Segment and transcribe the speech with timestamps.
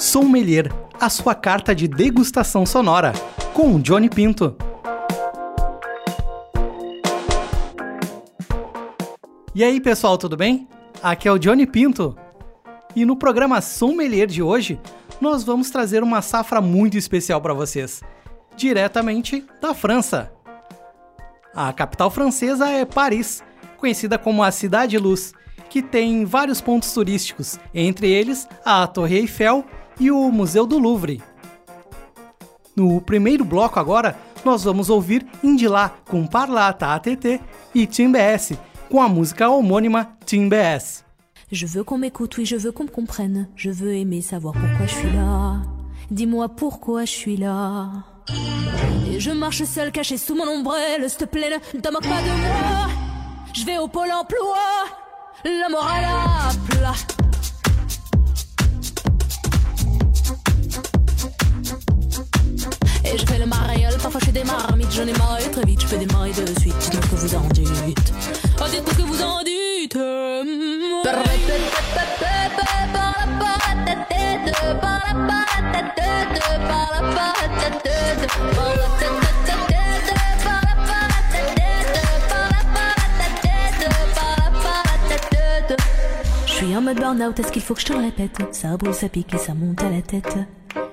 [0.00, 3.12] Sommelier, a sua carta de degustação sonora,
[3.52, 4.56] com Johnny Pinto.
[9.54, 10.66] E aí, pessoal, tudo bem?
[11.02, 12.16] Aqui é o Johnny Pinto.
[12.96, 14.80] E no programa Sommelier de hoje,
[15.20, 18.00] nós vamos trazer uma safra muito especial para vocês,
[18.56, 20.32] diretamente da França.
[21.54, 23.44] A capital francesa é Paris,
[23.76, 25.34] conhecida como a Cidade Luz,
[25.68, 29.62] que tem vários pontos turísticos, entre eles a Torre Eiffel
[30.00, 31.22] e o Museu do Louvre.
[32.74, 37.40] No primeiro bloco agora, nós vamos ouvir Indilá com Parlata ATT
[37.74, 38.54] e Tim BS
[38.88, 41.04] com a música homônima Tim BS.
[41.52, 43.48] Je veux qu'on m'écoute, oui, je veux qu'on me comprenne.
[43.56, 45.56] Je veux aimer savoir pourquoi je suis là.
[46.10, 47.90] Dis-moi pourquoi je suis là.
[49.12, 52.22] Et je marche seul caché sous mon ombrelle, s'il te plaît, ne te moque pas
[52.22, 52.88] de moi.
[53.52, 54.56] Je vais au pôle emploi,
[55.44, 57.19] à plat.
[63.12, 65.80] Et je fais le mariole, parfois je fais des marmites, j'en ai marre très vite,
[65.80, 66.76] je fais démarrer de suite.
[66.78, 68.12] Dites-moi que vous en dites.
[68.60, 69.98] Oh, dites-moi que vous en dites.
[86.46, 88.38] Je suis en mode burn-out, est-ce qu'il faut que je te le répète?
[88.52, 90.36] Ça brûle, ça pique et ça monte à la tête.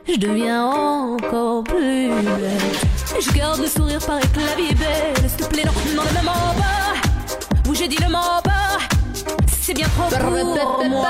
[0.09, 3.19] Je deviens encore plus belle.
[3.19, 4.39] Je garde le sourire, paraît que
[4.73, 5.29] belle.
[5.29, 7.09] S'il te plaît, non, non, même en bas.
[7.67, 8.79] Oui, j'ai dit le mot bas.
[9.61, 11.09] C'est bien trop pour moi.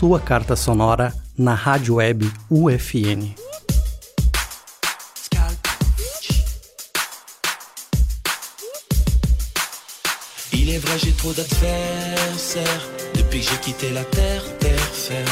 [0.00, 3.34] Sua carta sonora na rádio web UFN.
[10.54, 12.88] Il est vrai, j'ai trop d'adversaires.
[13.12, 15.26] Depuis que j'ai quitté la terre, terre ferme.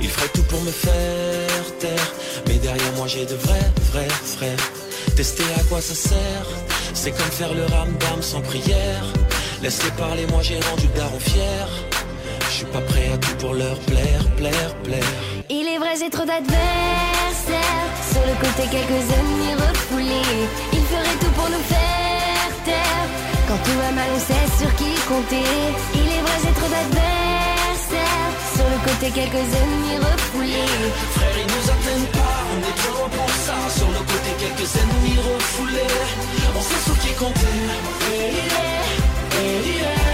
[0.00, 2.12] Ils feraient tout pour me faire taire.
[2.48, 4.66] Mais derrière moi, j'ai de vrais, vrais frères.
[5.14, 6.48] Tester à quoi ça sert?
[6.94, 9.04] C'est comme faire le ramdam sans prière.
[9.62, 11.68] Laissez parler, moi j'ai rendu le daron fier.
[12.60, 15.12] Je suis pas prêt à tout pour leur plaire, plaire, plaire.
[15.48, 17.88] Il est vrai, j'ai trop d'adversaires.
[18.12, 20.44] Sur le côté, quelques ennemis refoulés.
[20.74, 23.06] Ils feraient tout pour nous faire taire.
[23.48, 25.48] Quand tout va mal, on sait sur qui compter.
[25.94, 28.32] Il est vrai, j'ai trop d'adversaires.
[28.52, 30.68] Sur le côté, quelques ennemis refoulés.
[31.16, 33.56] Frère, ils nous atteignent pas, on est trop loin pour ça.
[33.72, 35.96] Sur le côté, quelques ennemis refoulés.
[36.52, 37.56] On sait sur qui compter.
[38.12, 38.84] Et il est,
[39.40, 40.09] et il est.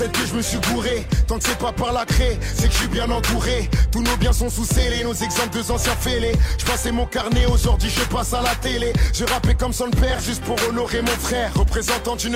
[0.00, 1.06] peut-être que je me suis bourré.
[1.26, 3.68] tant que c'est pas par la craie, c'est que je suis bien entouré.
[3.92, 6.32] Tous nos biens sont sous scellés, nos exemples de anciens fêlés.
[6.58, 8.92] Je passais mon carnet, aujourd'hui je passe à la télé.
[9.12, 11.52] Je rappais comme son père, juste pour honorer mon frère.
[11.54, 12.34] Représentant du 9-2,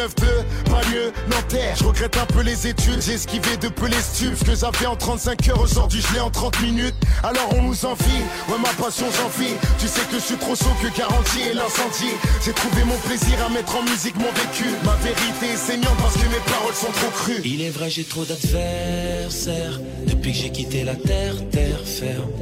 [0.67, 1.77] pas mieux, Nanterre.
[1.79, 4.37] Je regrette un peu les études, j'ai esquivé de peu les stupes.
[4.39, 6.95] Ce que j'avais en 35 heures, aujourd'hui je l'ai en 30 minutes.
[7.23, 9.55] Alors on nous envie, ouais ma passion j'en vis.
[9.79, 12.15] Tu sais que je suis trop chaud que garantie et l'incendie.
[12.45, 14.69] J'ai trouvé mon plaisir à mettre en musique mon vécu.
[14.85, 17.54] Ma vérité est saignante parce que mes paroles sont trop crues.
[17.57, 19.79] Il est vrai, j'ai trop d'adversaires.
[20.09, 22.33] Depuis que j'ai quitté la terre, terre ferme.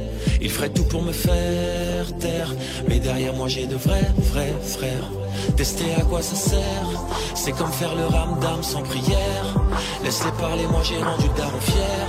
[0.41, 2.51] Ils feraient tout pour me faire taire.
[2.87, 5.07] Mais derrière moi, j'ai de vrais, vrais frères.
[5.55, 6.89] Tester à quoi ça sert?
[7.35, 9.47] C'est comme faire le ramdam sans prière.
[10.03, 12.07] Laisse-les parler, moi j'ai rendu daron fier.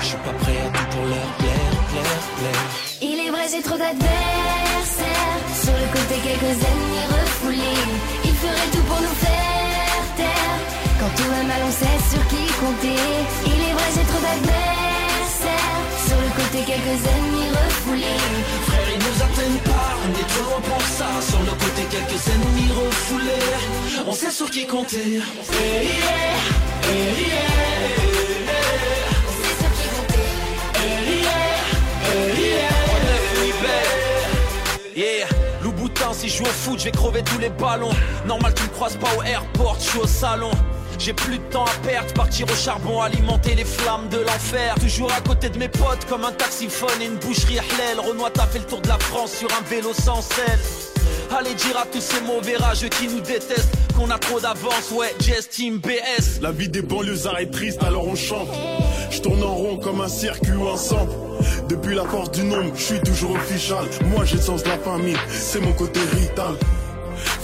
[0.00, 2.64] Je suis pas prêt à tout pour leur plaire, plaire, plaire.
[3.02, 5.44] Il est vrai, j'ai trop d'adversaires.
[5.62, 7.84] Sur le côté, quelques ennemis refoulés.
[8.24, 9.23] Ils feraient tout pour nous faire
[11.16, 12.96] tout va mal, on sait sur qui compter.
[13.46, 15.80] Il est vrai, j'ai trop d'adversaires.
[16.06, 18.20] Sur le côté, quelques ennemis refoulés.
[18.66, 21.08] Frère, ils nous atteignent pas, on est trop loin pour ça.
[21.28, 24.04] Sur le côté, quelques ennemis refoulés.
[24.06, 24.96] On sait sur qui compter.
[24.98, 26.34] Hey, yeah,
[26.88, 27.54] hey, yeah.
[29.28, 30.28] On sait sur qui compter.
[34.96, 35.26] Yeah,
[35.62, 37.90] Louboutin, si je joue au foot, je vais crever tous les ballons.
[38.26, 40.52] Normal, tu me croises pas au airport, je suis au salon.
[40.98, 44.74] J'ai plus de temps à perdre, partir au charbon, alimenter les flammes de l'enfer.
[44.80, 48.00] Toujours à côté de mes potes, comme un taxiphone et une boucherie Hlel.
[48.00, 50.60] Renoir t'a fait le tour de la France sur un vélo sans selle.
[51.36, 55.14] Allez dire à tous ces mauvais rageux qui nous détestent qu'on a trop d'avance, ouais,
[55.50, 56.40] Team BS.
[56.40, 58.48] La vie des banlieusards est triste, alors on chante.
[59.10, 60.76] Je en rond comme un circuit ou un.
[61.68, 63.84] Depuis la force du nombre, je suis toujours official.
[64.06, 66.54] Moi j'ai le sens de la famille, c'est mon côté rital.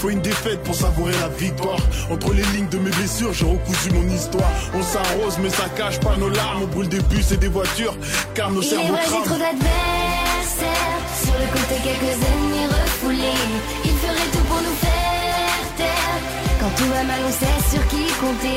[0.01, 1.79] Faut une défaite pour savourer la victoire.
[2.11, 4.51] Entre les lignes de mes blessures, j'ai recousu mon histoire.
[4.75, 6.63] On s'arrose, mais ça cache pas nos larmes.
[6.63, 7.95] On brûle des bus et des voitures,
[8.35, 9.39] car nos Il est cerveaux vrai, j'ai trop crament.
[9.41, 11.01] d'adversaires.
[11.23, 13.41] Sur le côté, quelques ennemis refoulés.
[13.85, 16.21] Ils feraient tout pour nous faire taire.
[16.61, 18.57] Quand tout va mal, on sait sur qui compter.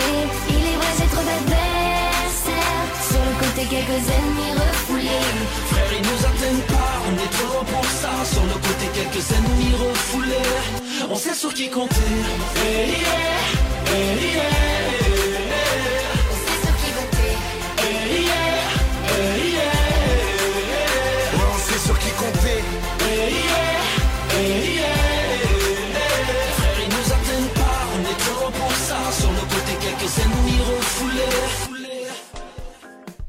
[0.50, 1.63] Il est vrai, j'ai trop d'adversaires.
[3.70, 5.08] Quelques ennemis refoulés.
[5.72, 8.12] Frère, ils nous atteignent pas, on est trop loin pour ça.
[8.26, 11.10] Sur le côté, quelques ennemis refoulés.
[11.10, 11.96] On sait sur qui compter.
[12.58, 14.83] Yeah, hey, yeah.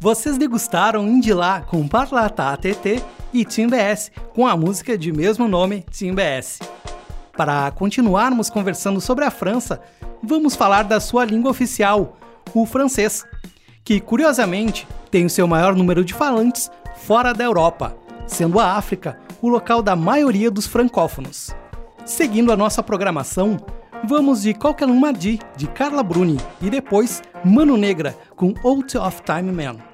[0.04, 3.02] Vocês degustaram Indilá com Parlata ATT
[3.32, 6.60] e Team BS com a música de mesmo nome, Team BS.
[7.34, 9.80] Para continuarmos conversando sobre a França,
[10.22, 12.18] vamos falar da sua língua oficial,
[12.52, 13.24] o francês,
[13.82, 17.96] que curiosamente tem o seu maior número de falantes fora da Europa,
[18.26, 21.56] sendo a África o local da maioria dos francófonos.
[22.04, 23.56] Seguindo a nossa programação,
[24.06, 29.22] vamos de Qualquer Um Madi, de Carla Bruni, e depois Mano Negra, com Out of
[29.22, 29.93] Time Man.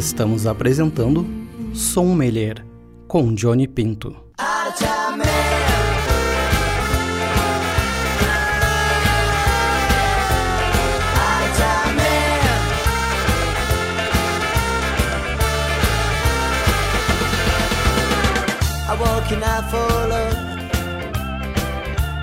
[0.00, 1.26] Estamos apresentando
[1.74, 2.64] Sommelier
[3.06, 4.16] com Johnny Pinto.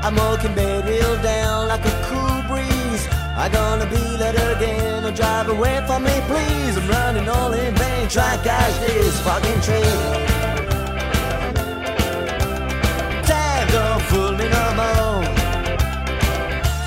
[0.04, 1.97] I'm walking bed real down like a
[3.48, 6.76] I'm gonna be let again or drive away from me, please.
[6.76, 9.86] I'm running all in vain, trying to catch this fucking train.
[13.24, 15.24] Time don't fool me no more.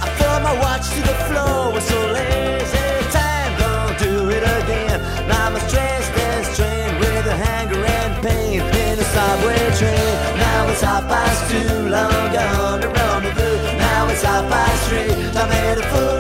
[0.05, 3.09] I throw my watch to the floor, was so lazy.
[3.09, 5.01] Time don't do it again.
[5.29, 10.15] Now I'm a stressed and strained with a hanger and pain in a subway train.
[10.37, 13.79] Now it's half past two, long gone to rendezvous.
[13.79, 15.09] Now it's half past three,
[15.41, 16.20] I made a fool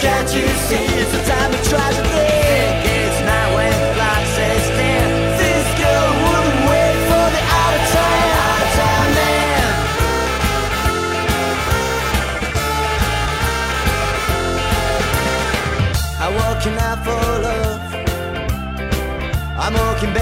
[0.00, 2.08] can't you see it's the time of tragedy?
[2.08, 3.70] It's now when.
[5.40, 7.84] This girl wouldn't wait for the out of
[8.48, 8.70] out of
[9.18, 9.68] man.
[16.22, 17.82] I'm walking out for love.
[19.64, 20.12] I'm walking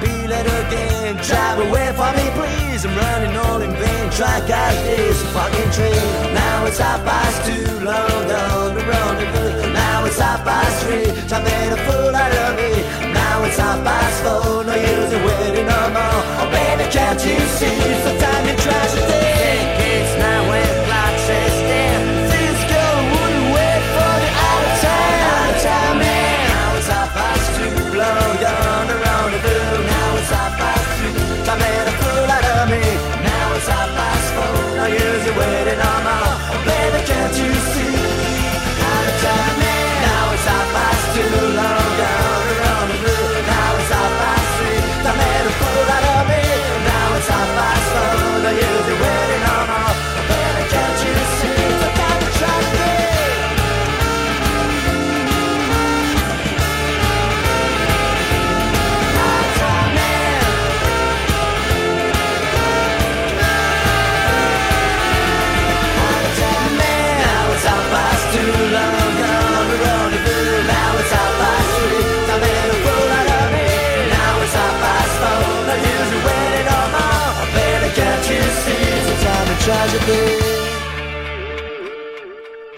[0.00, 1.16] be let again.
[1.16, 2.84] Drive away from me, please.
[2.84, 4.10] I'm running all in vain.
[4.10, 6.34] Try to catch this fucking train.
[6.34, 9.72] Now it's half past two, long gone to rendezvous.
[9.72, 11.10] Now it's half past three.
[11.34, 12.70] I made a fool out of me.
[13.12, 13.97] Now it's half past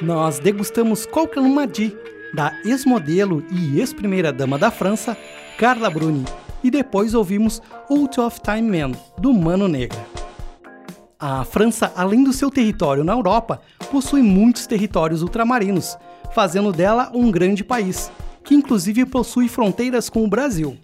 [0.03, 1.95] Nós degustamos Qualquer Madi,
[2.35, 5.17] da ex-modelo e ex-primeira-dama da França,
[5.59, 6.25] Carla Bruni,
[6.65, 10.05] e depois ouvimos Out of Time Man, do Mano Negra.
[11.19, 13.61] A França, além do seu território na Europa,
[13.91, 15.99] possui muitos territórios ultramarinos,
[16.33, 18.11] fazendo dela um grande país,
[18.43, 20.79] que inclusive possui fronteiras com o Brasil.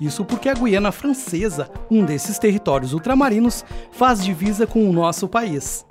[0.00, 5.84] Isso porque a Guiana Francesa, um desses territórios ultramarinos, faz divisa com o nosso país.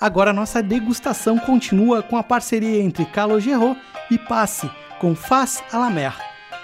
[0.00, 3.76] Agora nossa degustação continua com a parceria entre Calogero
[4.10, 6.14] e Passe, com Face à la Mer.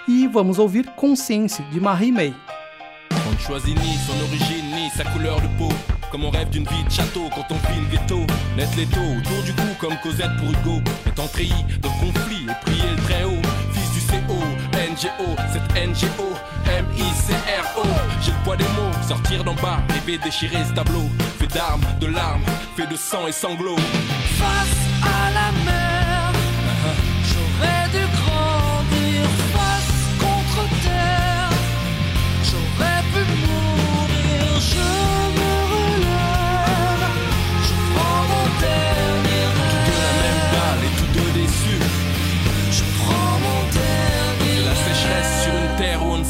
[0.07, 2.33] E vamos ouvir Consciência, de Marie May.
[3.27, 5.69] On choisit ni son origine ni sa couleur de peau.
[6.11, 8.19] Comme on rêve d'une vie de château quand on file ghetto.
[8.55, 10.81] Net l'étau autour du cou comme Cosette pour Hugo.
[11.15, 13.41] De conflit et prier le très haut.
[13.73, 14.37] Fils du CO,
[14.95, 16.31] NGO, cette NGO,
[16.65, 17.83] M-I-C-R-O.
[18.21, 21.09] J'ai le poids des mots, sortir d'en bas, rêver déchirer ce tableau.
[21.37, 22.43] Fait d'armes, de larmes,
[22.77, 23.75] fait de sang et sanglots.
[24.39, 24.94] Face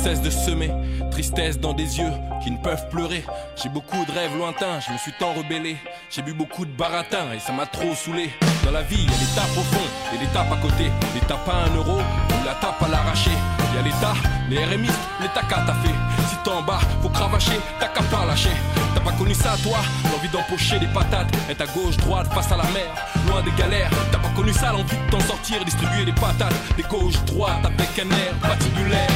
[0.06, 0.72] cesse de semer.
[1.10, 3.26] Tristesse dans des yeux qui ne peuvent pleurer.
[3.56, 5.78] J'ai beaucoup de rêves lointains, je me suis tant rebellé.
[6.12, 8.30] J'ai bu beaucoup de baratin et ça m'a trop saoulé.
[8.64, 10.92] Dans la vie, il y a des tapes au fond et des tapes à côté.
[11.16, 13.32] Des tapes à un euro ou la tape à l'arraché.
[13.72, 14.14] Il y a l'État,
[14.48, 15.74] les RMI, les tacas t'as.
[16.30, 18.56] Si t'es en bas, faut cravacher, t'as qu'à pas lâcher.
[18.94, 19.80] T'as pas connu ça toi?
[20.12, 22.90] L'envie d'empocher des patates, être à gauche, droite, face à la mer,
[23.28, 23.90] loin des galères.
[24.12, 27.90] T'as pas connu ça l'envie de t'en sortir, distribuer des patates, des gauches, droites avec
[27.98, 29.10] un air patibulaire.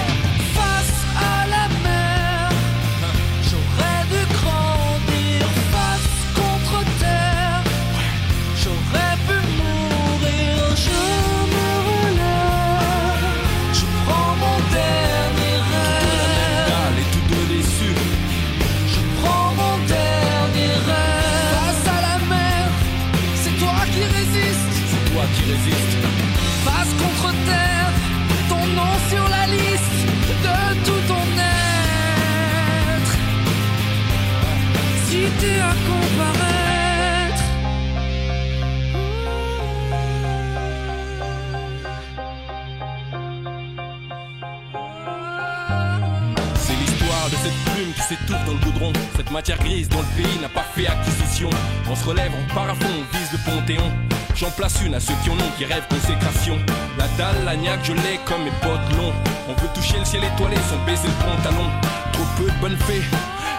[49.32, 51.50] Matière grise dont le pays n'a pas fait acquisition.
[51.88, 53.92] On se relève, on part à fond, on vise le Panthéon.
[54.36, 56.58] J'en place une à ceux qui en ont, qui rêvent consécration.
[56.98, 59.14] La dalle, la niaque, je l'ai comme mes potes longs.
[59.48, 61.70] On veut toucher le ciel étoilé sans baiser le pantalon.
[62.14, 63.04] Trop peu de bonnes fées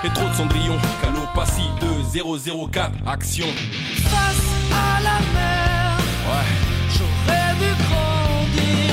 [0.05, 0.77] et trop de cendrillon.
[1.03, 3.47] Calopassi 2004, action.
[4.05, 6.47] Face à la mer, ouais.
[6.97, 8.90] j'aurais vu grandir.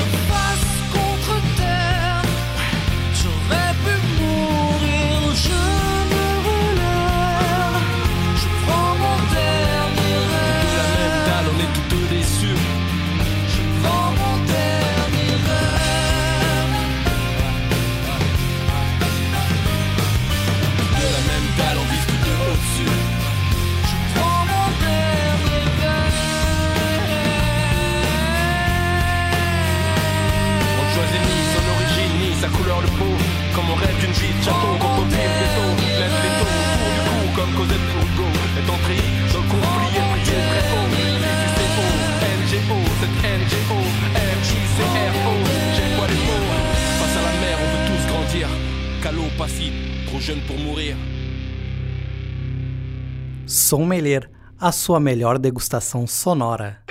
[50.28, 50.94] jeune pour mourir.
[53.46, 54.28] Sommelier,
[54.60, 56.87] a sua melhor degustação sonora.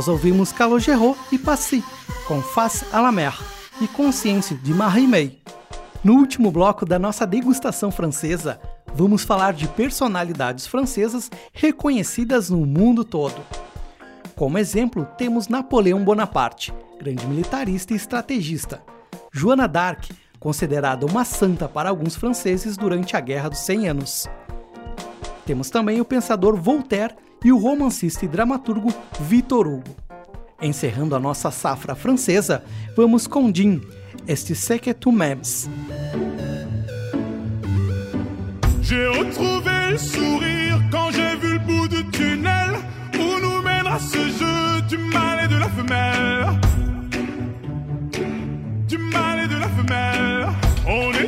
[0.00, 1.84] Nós ouvimos Calogero e Passy,
[2.26, 3.38] com Face à la Mer,
[3.82, 5.38] e Consciência, de Marie May.
[6.02, 8.58] No último bloco da nossa degustação francesa,
[8.94, 13.42] vamos falar de personalidades francesas reconhecidas no mundo todo.
[14.34, 18.82] Como exemplo, temos Napoleão Bonaparte, grande militarista e estrategista.
[19.30, 24.26] Joana d'Arc, considerada uma santa para alguns franceses durante a Guerra dos 100 Anos.
[25.44, 29.96] Temos também o pensador Voltaire e o romancista e dramaturgo Victor Hugo.
[30.60, 32.62] Encerrando a nossa safra francesa,
[32.96, 33.80] vamos com Jean,
[34.28, 35.68] este que tu m'aimes.
[38.82, 42.72] J'ai retrouvé le sourire quand j'ai vu le bout du tunnel
[43.14, 46.60] où nous mènera ce jeu du et de la femelle.
[48.88, 50.48] Du et de la femelle.
[50.86, 51.19] On était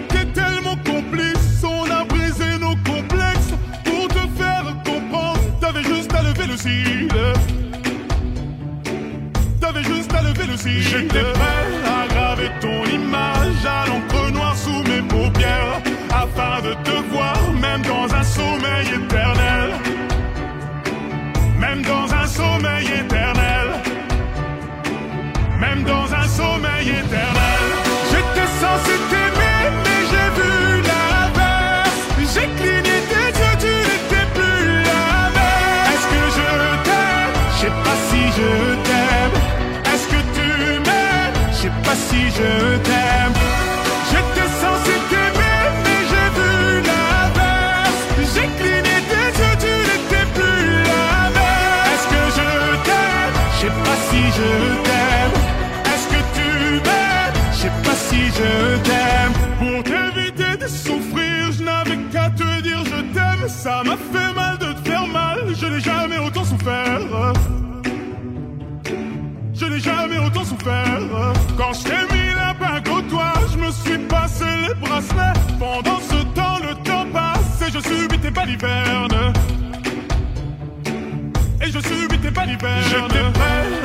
[82.63, 83.09] balivernes.
[83.11, 83.82] J'étais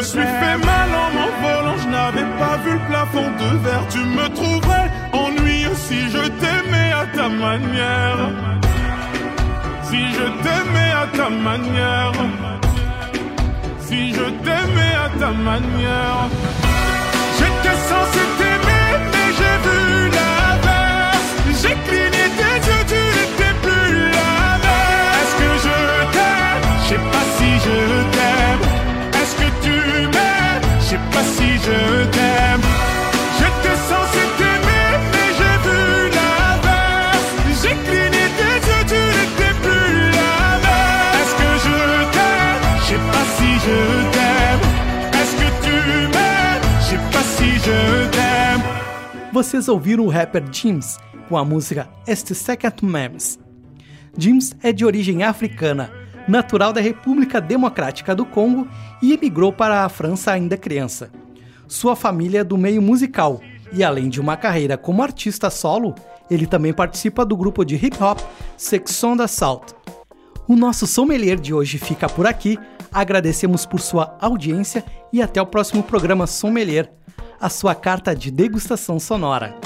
[0.00, 3.86] me suis fait mal en m'envolant, je n'avais pas vu le plafond de verre.
[3.90, 8.20] Tu me trouverais ennuyeux si je t'aimais à ta manière.
[9.88, 12.12] Si je t'aimais à ta manière.
[13.86, 16.20] Si je t'aimais à ta manière.
[17.38, 19.99] J'étais censé t'aimer, mais j'ai vu
[49.40, 53.38] Vocês ouviram o rapper James com a música Este Second Memes.
[54.18, 55.90] James é de origem africana,
[56.28, 58.68] natural da República Democrática do Congo
[59.00, 61.10] e emigrou para a França ainda criança.
[61.66, 63.40] Sua família é do meio musical
[63.72, 65.94] e, além de uma carreira como artista solo,
[66.30, 68.18] ele também participa do grupo de hip hop
[68.58, 69.74] Section d'Assault.
[70.46, 72.58] O nosso sommelier de hoje fica por aqui.
[72.92, 76.92] Agradecemos por sua audiência e até o próximo programa Sommelier,
[77.40, 79.56] a sua carta de degustação sonora.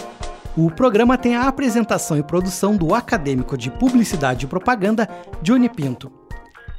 [0.57, 5.09] O programa tem a apresentação e produção do acadêmico de Publicidade e Propaganda
[5.43, 6.13] Johnny Pinto.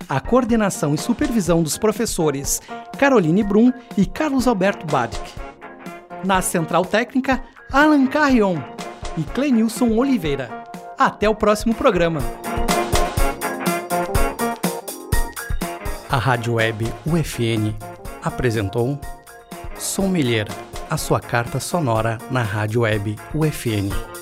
[0.07, 2.61] A coordenação e supervisão dos professores
[2.97, 5.33] Caroline Brum e Carlos Alberto Badic.
[6.23, 8.57] Na central técnica, Alan Carrion
[9.17, 10.63] e Clenilson Oliveira.
[10.97, 12.21] Até o próximo programa.
[16.09, 17.75] A Rádio Web UFN
[18.23, 18.97] apresentou
[19.77, 20.47] Sommelier,
[20.89, 24.14] a sua carta sonora na Rádio Web UFN.